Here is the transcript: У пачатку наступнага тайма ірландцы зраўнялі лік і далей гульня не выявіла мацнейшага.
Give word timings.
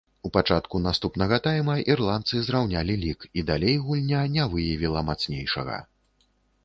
У 0.27 0.29
пачатку 0.35 0.79
наступнага 0.85 1.37
тайма 1.47 1.75
ірландцы 1.95 2.41
зраўнялі 2.47 2.95
лік 3.03 3.29
і 3.41 3.45
далей 3.53 3.75
гульня 3.85 4.25
не 4.39 4.51
выявіла 4.55 5.07
мацнейшага. 5.13 5.77